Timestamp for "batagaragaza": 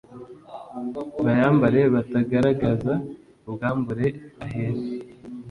1.93-2.93